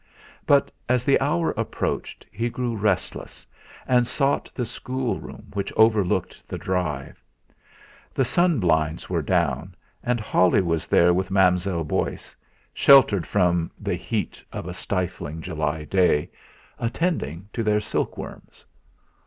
[0.47, 3.45] But as the hour approached he grew restless,
[3.87, 7.23] and sought the schoolroom, which overlooked the drive.
[8.11, 12.35] The sun blinds were down, and Holly was there with Mademoiselle Beauce,
[12.73, 16.31] sheltered from the heat of a stifling July day,
[16.79, 18.65] attending to their silkworms.